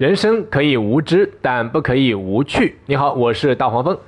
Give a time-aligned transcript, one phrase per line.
[0.00, 2.78] 人生可以无知，但不可以无趣。
[2.86, 3.98] 你好，我是大黄蜂，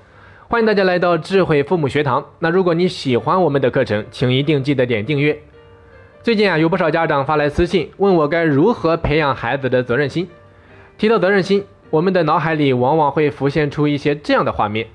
[0.48, 2.24] 欢迎大家来到智慧父母学堂。
[2.38, 5.38] 那如果你喜欢我们的课程，请一定记得点订阅。
[6.22, 10.26] 最近啊，有不少家长发来私信，问我该如何培养孩子的责任心。
[10.96, 14.86] 提到责任心，我们的脑海里往往会浮现出一些这样的画面：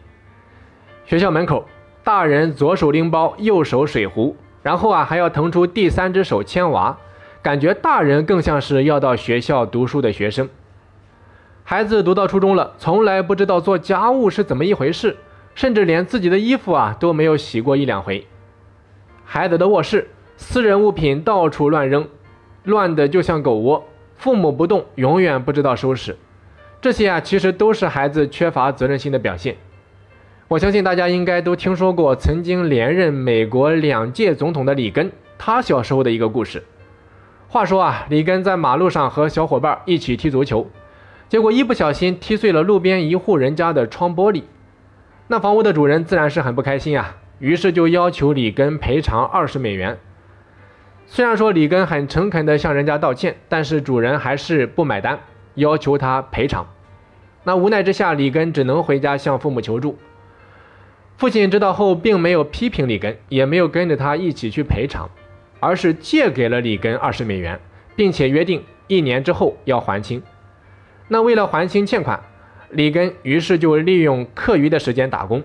[1.06, 1.64] 学校门口，
[2.04, 6.98] 大人左手拎包，右手水壶，然后啊还要腾出第三只手牵娃，
[7.44, 10.50] 感觉大人更像是要到学校读书的学生。
[11.70, 15.18] 孩子读到初中了，从来不知道做家务是怎么一回事，
[15.54, 18.26] 甚至连自己的衣服啊都没有洗过一两回。
[19.26, 22.08] 孩子的卧室，私人物品到处乱扔，
[22.64, 23.84] 乱的就像狗窝，
[24.16, 26.16] 父母不动，永远不知道收拾。
[26.80, 29.58] 这些啊，其实都是孩子缺乏责任心的表现。
[30.48, 36.64] 我相信大家应该都听说过曾经连任美国两届总统的里根，他小时候的一个故事。
[37.50, 40.66] 话说啊，里根在马路上和小伙伴一起踢足球。
[41.30, 44.44] 结果一不小心踢碎了路边一户人家的窗玻璃，
[45.28, 49.98] 那房屋的主人自然是很不开心啊，于是就要求里根赔偿二十美元。
[51.06, 55.20] 虽然说里根很诚恳地向人家道歉，但是主人还是不买单，
[55.56, 56.68] 要求他赔偿。
[57.44, 59.98] 那无奈之下，里根只能回家向父母求助。
[61.18, 65.10] 父亲知道后，并没有批评里根，也没有跟着他一起去赔偿，
[65.60, 67.60] 而是借给了里根二十美元，
[67.96, 70.22] 并且约定一年之后要还清。
[71.08, 72.20] 那为了还清欠款，
[72.70, 75.42] 里根于是就利用课余的时间打工，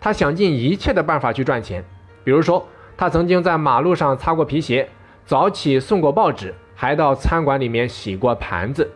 [0.00, 1.84] 他想尽一切的办法去赚钱。
[2.24, 2.66] 比如说，
[2.96, 4.88] 他曾经在马路上擦过皮鞋，
[5.26, 8.90] 早起送过报纸，还到餐馆里面洗过盘子。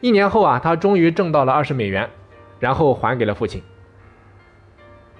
[0.00, 2.10] 一年后啊，他终于挣到了二十美元，
[2.58, 3.62] 然后还给了父亲。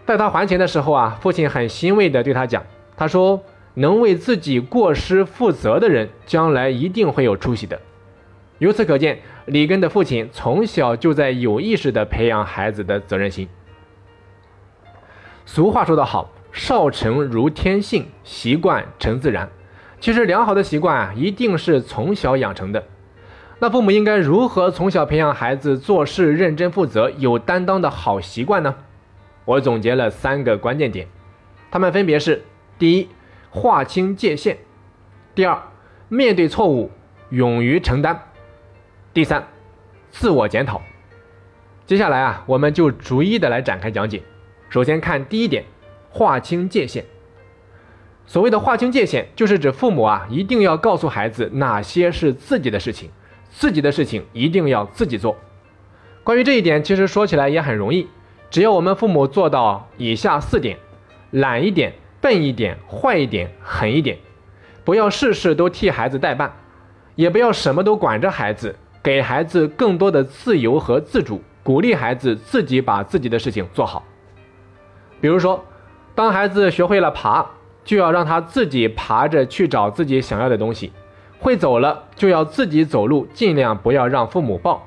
[0.06, 2.64] 在他还钱的时候啊，父亲很欣慰地对他讲
[2.96, 3.42] ：“他说，
[3.74, 7.80] 能为自己过失负责的人，将来一定会有出息的。”
[8.60, 13.48] 由此可见，里根的父亲从小就在有意识地培养孩子的责任心。
[15.46, 19.48] 俗话说得好，“少成如天性，习惯成自然”。
[19.98, 22.84] 其实，良好的习惯啊，一定是从小养成的。
[23.60, 28.74] 那父母应该如何从小培养孩子做事认真负责、有担当的好习惯呢？
[29.46, 31.06] 我总结了三个关键点，
[31.70, 32.42] 他们分别是：
[32.78, 33.08] 第一，
[33.48, 34.56] 划清界限；
[35.34, 35.62] 第二，
[36.08, 36.90] 面对错误，
[37.30, 38.26] 勇于承担。
[39.12, 39.44] 第三，
[40.12, 40.80] 自我检讨。
[41.84, 44.22] 接下来啊，我们就逐一的来展开讲解。
[44.68, 45.64] 首先看第一点，
[46.10, 47.04] 划清界限。
[48.24, 53.10] 所谓的划清界限，就是指父母啊，一定要告诉孩子哪些是自己的事情，
[53.50, 55.36] 自己的事情一定要自己做。
[56.22, 58.06] 关于这一点，其实说起来也很容易，
[58.48, 60.78] 只要我们父母做到以下四点：
[61.32, 64.18] 懒一点、笨一点、坏一点、狠一点，
[64.84, 66.54] 不要事事都替孩子代办，
[67.16, 68.76] 也不要什么都管着孩子。
[69.02, 74.04] 给孩子更多的自由和自主，鼓励孩子自己把自己的事情做好。
[75.20, 75.64] 比如说，
[76.14, 77.46] 当孩子学会了爬，
[77.82, 80.90] 就要让他自己爬着去找自己想要的东西；
[81.38, 84.82] 会走了，就要自己走路，尽量不要让父母抱；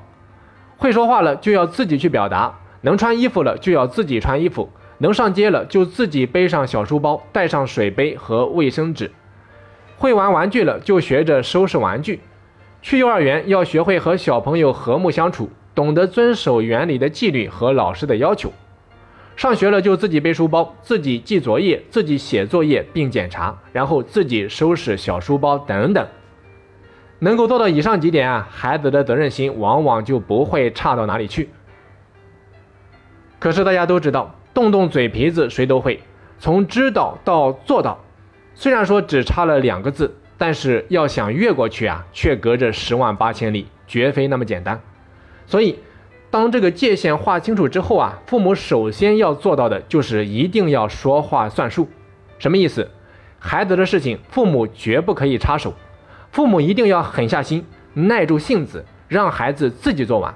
[0.76, 9.08] 会说话了，就要自己去表达；能穿衣服了，就要自己穿衣服；能上街了，就自己背上小书包，带上水杯和卫生纸；
[9.96, 12.20] 会玩玩具了，就学着收拾玩具。
[12.84, 18.52] 去幼儿园要学会和小朋友和睦相处，懂得遵守园里的纪律和老师的要求。
[19.36, 26.06] 上学了就自己背书包，自己记作业，自己写作业并检查，然后自己收拾小书包等等。
[27.20, 31.48] 能够做到以上几点啊，孩子的责任心往往就不会差到哪里去。
[33.38, 36.02] 可是大家都知道，动动嘴皮子谁都会，
[36.38, 37.98] 从知道到做到，
[38.54, 40.14] 虽然说只差了两个字。
[40.36, 44.80] 但是要想越过去啊，却隔着十万八千里，绝非那么简单。
[45.46, 45.78] 所以，
[46.30, 51.88] 当这个界限划清楚之后啊，父母首先要做到的就是一定要说话算数。
[52.38, 52.90] 什么意思？
[53.38, 55.74] 孩子的事情，父母绝不可以插手。
[56.32, 60.34] 父母一定要狠下心，耐住性子，让孩子自己做完，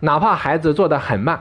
[0.00, 1.40] 哪怕孩子做得很慢。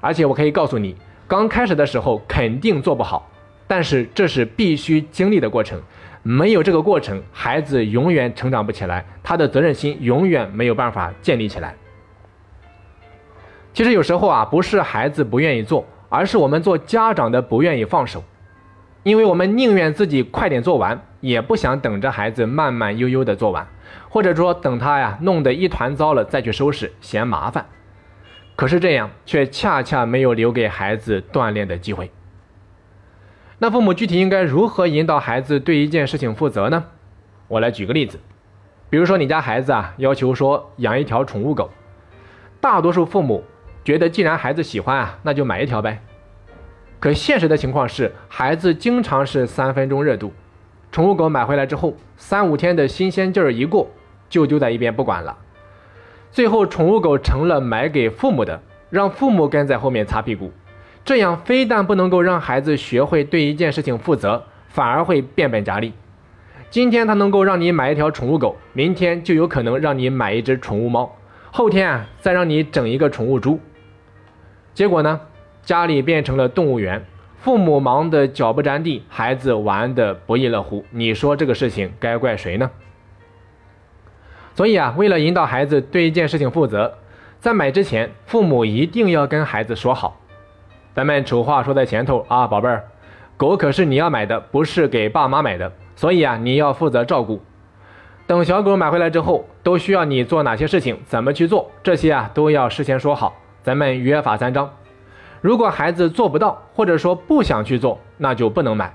[0.00, 0.96] 而且我可以告诉你，
[1.28, 3.30] 刚开始的时候肯定做不好，
[3.68, 5.80] 但是这是必须经历的过程。
[6.28, 11.76] 没有这个过程，孩子永远成长不起来，他的责任心永远没有办法建立起来。
[13.72, 18.24] 其实有时候啊，不是孩子不愿意做，而是我们做家长的不愿意放手，
[19.04, 23.64] 因为我们宁愿自己快点做完，也不想等着孩子慢慢悠悠的做完，
[24.08, 27.64] 或者说等他呀弄得一团糟了再去收拾，嫌麻烦。
[28.56, 32.10] 可是这样却恰恰没有留给孩子锻炼的机会。
[33.58, 36.84] 那父母具体应该如何引导孩子对一件事情负责呢？
[37.48, 38.20] 我来举个例子，
[38.90, 41.70] 比如说你家孩子啊要求说养一条宠物狗，
[42.60, 43.42] 大多数父母
[43.82, 46.02] 觉得，既然孩子喜欢啊，那就买一条呗。
[47.00, 50.32] 可现实的情况是，孩子经常是三分钟热度，
[50.92, 53.88] 宠物狗买回来之后，三五天的新鲜劲儿一过，
[54.28, 55.38] 就丢在一边不管了。
[56.30, 58.60] 最后，宠物狗成了买给父母的，
[58.90, 60.52] 让父母跟在后面擦屁股。
[61.06, 65.92] 这样非但不能够让孩子学会对一件事情负责，反而会变本加厉。
[66.68, 71.16] 今天他能够让你买一条宠物狗，明天就有可能让你买一只宠物猫，
[71.52, 73.60] 后天啊再让你整一个宠物猪。
[74.74, 75.20] 结果呢，
[75.62, 77.06] 家里变成了动物园，
[77.38, 80.84] 父母忙得脚不沾地，孩子玩得不亦乐乎。
[80.90, 82.68] 你说这个事情该怪谁呢？
[84.56, 86.98] 所以啊，为了引导孩子对一件事情负责，
[87.38, 90.20] 在买之前，父母一定要跟孩子说好。
[90.96, 92.84] 咱们丑话说在前头啊，宝贝儿，
[93.36, 97.42] 狗可是你要买的，不是给爸妈买的，所以啊，你要负责照顾。
[98.26, 103.36] 等小狗买回来之后，都需要你做哪些事情，怎么去做，这些啊都要事先说好。
[103.62, 104.72] 咱们约法三章。
[105.42, 108.94] 如果孩子做不到，或者说不想去做，那就不能买。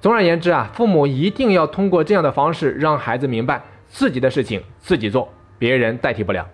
[0.00, 6.46] 总而言之啊，父母一定要通过这样的方式，让孩子明白自己的事情自己做，别人代替不了。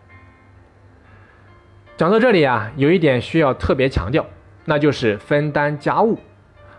[1.98, 4.24] 讲到这里啊，有一点需要特别强调。
[4.68, 6.18] 那就是分担家务，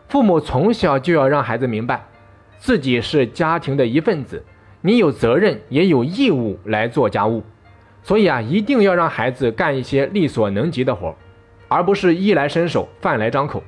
[0.10, 2.06] 父母从小就要让孩子明白，
[2.58, 4.44] 自己是家庭的一份子，
[4.82, 7.42] 你有责任也有义务来做家务，
[8.04, 11.16] 所以啊，一定要让孩子干一些力所能及的活，
[11.70, 13.64] 而不是衣来伸手，饭来张口。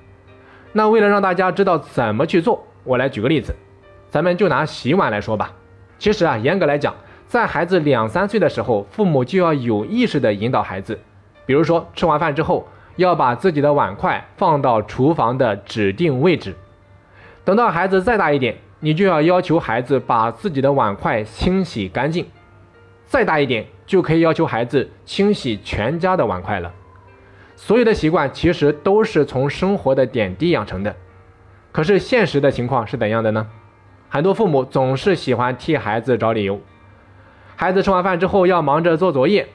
[0.74, 3.56] 那为了让大家知道怎么去做，我来举个例子，
[4.10, 5.54] 咱们就拿洗碗来说吧。
[5.98, 6.94] 其实啊，严格来讲，
[7.26, 11.00] 在孩子两三岁的时候，父母就要有意识的引导孩子，
[11.46, 12.68] 比如说吃完饭之后。
[13.00, 16.56] 要把自己的碗筷放到厨房的指定位置。
[17.46, 22.28] 等到孩子再大一点，你就要要求孩子把自己的碗筷清洗干净。
[23.06, 26.72] 再大一点，就可以要求孩子清洗全家的碗筷了。
[27.56, 30.96] 所有的习惯其实都是从生活的点滴养成的。
[31.72, 33.48] 可是现实的情况是怎样的呢？
[34.10, 36.60] 很多父母总是喜欢替孩子找理由。
[37.56, 39.48] 孩子吃完饭之后要忙着做作业，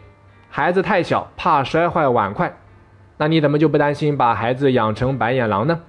[0.48, 2.56] 孩子太小怕摔坏碗筷。
[3.16, 5.80] 那你怎么就不担心把孩子养成白眼狼呢？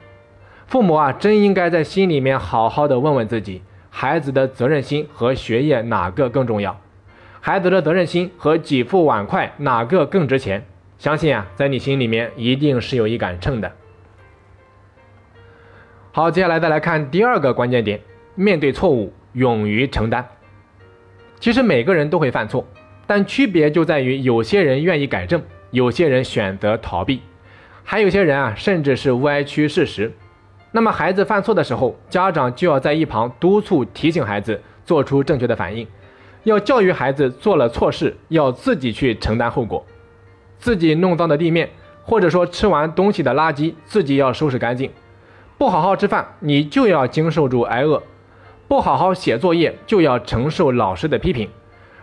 [0.68, 6.80] 父母啊，真应该在心里面好好的问问自己：孩子的责任心和学业哪个更重要？
[7.40, 10.66] 孩子的责任心和几副碗筷哪个更值钱？
[10.98, 13.72] 相信啊，在你心里面一定是有一杆秤的。
[16.12, 18.00] 好，接下来再来看第二个关键点：
[18.36, 20.26] 面对错误，勇于承担。
[21.40, 22.66] 其实每个人都会犯错，
[23.06, 25.44] 但区别就在于有些人愿意改正。
[25.72, 27.22] 有些人选择逃避，
[27.84, 30.12] 还有些人啊，甚至是歪曲事实。
[30.72, 35.88] 那么孩子犯错的时候，家长就要在一旁督促、提醒孩子做出正确的反应，
[36.44, 39.86] 要教育孩子做了错事要自己去承担后果。
[40.58, 41.70] 自己弄脏的地面，
[42.04, 44.92] 或者说吃完东西的垃圾，自己要收拾干净。
[45.58, 48.02] 不好好吃饭，你就要经受住挨饿；
[48.68, 51.50] 不好好写作业，就要承受老师的批评。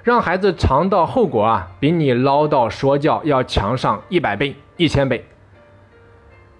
[0.02, 5.25] 让孩子尝到后果啊，比你唠叨说教要强上一百倍、一千倍。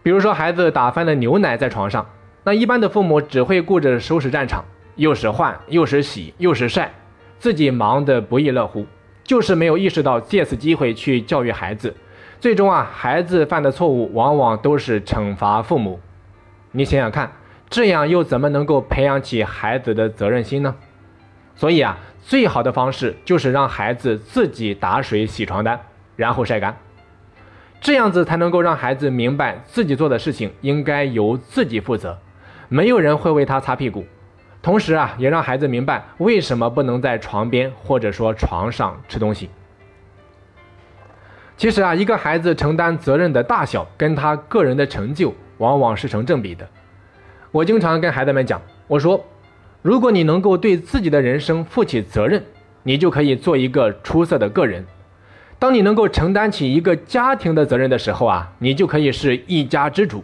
[0.05, 2.07] 比如说，孩子打翻了牛奶在床上，
[2.45, 6.93] 那一般的父母只会顾着收拾战场，又是换又是洗又是晒，
[7.41, 8.87] 自己忙得不亦乐乎，
[9.25, 11.97] 就是没有意识到借此机会去教育孩子。
[12.39, 15.99] 最终啊，孩子犯的错误往往都是惩罚父母。
[16.71, 17.33] 你想想看，
[17.69, 20.77] 这样又怎么能够培养起孩子的责任心呢？
[21.57, 21.99] 所以啊。
[22.25, 25.79] 最好的方式就是让孩子自己打水洗床单，
[26.15, 26.75] 然后晒干，
[27.81, 32.17] 这样子才能够让孩子明白自己做的事情应该由自己负责，
[32.69, 34.07] 没有人会为他擦屁股。
[34.63, 39.51] 同时啊，也让孩子明白为什么不能在床边或者说床上吃东西。
[41.57, 46.69] 其实啊，一个孩子承担责任的大小跟他个人的成就往往是成正比的。
[47.51, 49.23] 我经常跟孩子们讲，我说。
[49.83, 52.45] 如果你能够对自己的人生负起责任，
[52.85, 54.87] 你就可以做一个出色的个人。
[55.59, 60.23] 当你能够承担起一个家庭的责任的时候啊，你就可以是一家之主。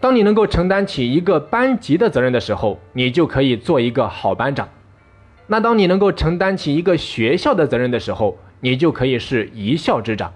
[0.00, 4.68] 当你能够承担起一个班级的责任的时候，你就可以做一个好班长。
[5.46, 10.32] 那当你能够承担起一个学校的责任的时候，你就可以是一校之长。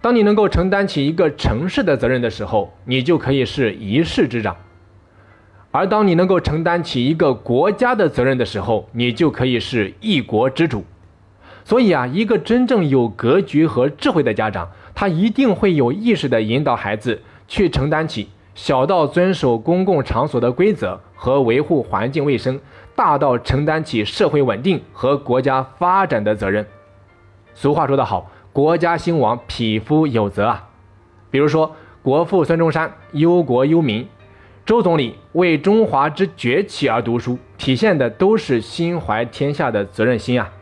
[0.00, 4.56] 当你能够承担起一个城市的责任的时候，你就可以是一市之长。
[5.78, 10.82] 而当你能够承担起一个国家的责任的时候，你就可以是一国之主。
[11.64, 22.58] 所以啊，一个真正有格局和智慧的家长，他一定会有意识地引导孩子去承担起小到遵守公共场所的规则和维护环境卫生，
[22.96, 26.66] 大到承担起社会稳定和国家发展的责任。
[27.54, 30.68] 俗话说得好，国家兴亡，匹夫有责啊。
[31.30, 34.08] 比如说，国父孙中山忧国忧民，
[34.68, 40.52] 周总理为中华之崛起而读书，体现的都是心怀天下的责任心啊。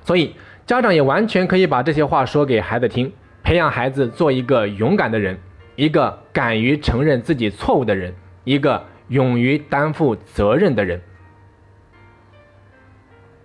[0.00, 3.12] 所以，家长也完全可以把这些话说给孩子听，
[3.42, 5.38] 培养孩子做一个勇敢的人，
[5.76, 8.14] 一个敢于承认自己错误的人，
[8.44, 11.02] 一个勇于担负责任的人。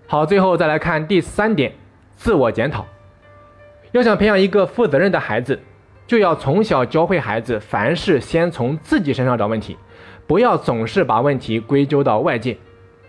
[0.07, 1.73] 好，最后再来看第三点，
[2.15, 2.87] 自我检讨。
[3.91, 5.59] 要想培养一个负责任的孩子，
[6.09, 9.77] 就要从小教会孩子，凡事先从自己身上找问题，
[10.25, 12.57] 不要总是把问题归咎到外界。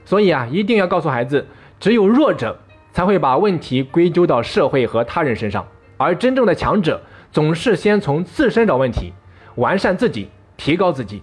[0.05, 1.47] 所以啊，一定要告诉孩子，
[1.79, 2.61] 只有弱者
[2.93, 5.67] 才会把问题归咎到社会和他人身上，
[5.97, 7.01] 而真正的强者
[7.33, 9.15] 总是先从自身找问题，
[9.55, 10.29] 完善自己，
[10.59, 11.23] 提高自己。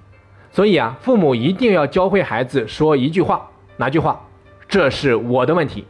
[0.50, 4.19] 所以啊，父母一定要教会孩子说一句话，哪句话？
[4.67, 5.86] 这是我的问题，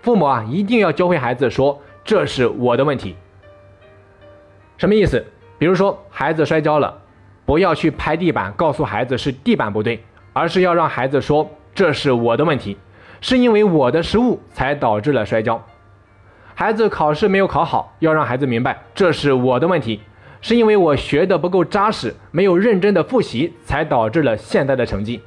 [0.00, 3.14] 父母啊一定要教会孩子说这是我的问题。
[4.78, 5.22] 什么意思？
[5.58, 6.96] 比如说孩子摔跤了，
[7.44, 10.00] 不要去拍地板，告诉孩子是地板不对，
[10.32, 12.76] 而是要让孩子说这是我的问题，
[13.20, 15.60] 是因为我的失误才导致了摔跤。
[16.54, 20.00] 孩子考试没有考好，要让孩子明白这是我的问题，
[20.40, 25.20] 是因为我学的不够扎实，没有认真的复习，才导致了现在的成绩。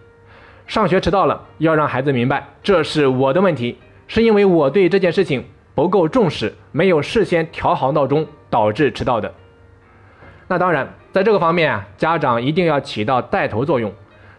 [0.66, 3.78] 上学迟到了，要让孩子明白这是我的问题，
[4.08, 5.44] 是因为我对这件事情
[5.76, 9.34] 不够重视，没有事先调好闹钟，导致迟到的。
[10.52, 13.90] 那当然，在这个方面啊，家长一定要起到带头作用，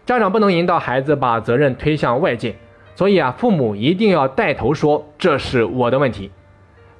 [0.05, 2.55] 家长不能引导孩子把责任推向外界，
[2.93, 6.29] 所以啊，父母一定要带头说这是我的问题。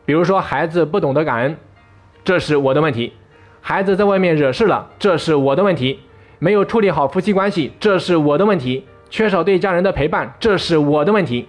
[0.03, 1.55] 比如说，孩子不懂得感恩，
[2.23, 3.11] 这是我的问题；
[3.61, 5.99] 孩子在外面惹事了，这是我的问题；
[6.39, 8.87] 没有处理好夫妻关系，这是我的问题。
[9.11, 11.47] 缺少对家人的陪伴，这是我的问题。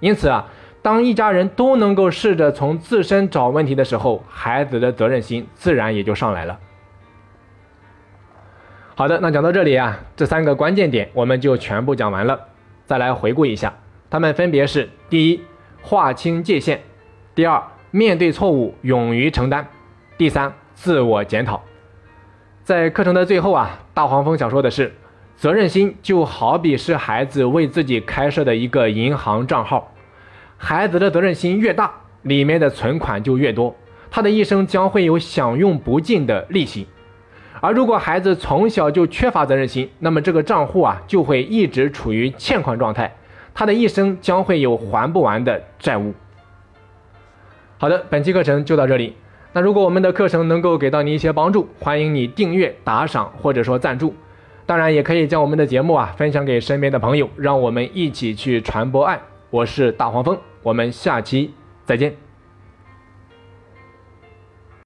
[0.00, 0.44] 因此啊，
[0.82, 6.58] 当一家人都能够试着从自身找问题的时候，孩子的责任心自然也就上来了。
[8.94, 12.38] 好的，那讲到这里啊，这三个关键点我们就全部讲完了。
[12.84, 13.72] 再来回顾一下，
[14.10, 15.40] 他们分别是：第一，
[15.80, 16.76] 划清界限；
[17.34, 19.64] 第二，面对错误勇于承担；
[20.18, 21.62] 第三，自我检讨。
[22.62, 24.92] 在课程的最后啊，大黄蜂想说的是。
[25.34, 29.92] 责任心就好比是孩子为自己开设的一个银行账号，
[30.56, 33.74] 孩子的责任心越大，里面的存款就越多，
[34.10, 36.86] 他的一生将会有享用不尽的利息。
[37.62, 43.14] 而如果孩子从小就缺乏责任心，那么这个账户啊就会一直处于欠款状态，
[43.54, 46.12] 他的一生将会有还不完的债务。
[47.78, 49.14] 好的，本期课程就到这里。
[49.52, 54.12] 那如果我们的课程能够给到你一些帮助，欢迎你订阅、打赏或者说赞助。
[54.66, 59.20] 当然，也可以将我们的节目啊分享给身边的朋友，让我们一起去传播爱。
[59.50, 61.54] 我是大黄蜂，我们下期
[61.84, 62.21] 再见。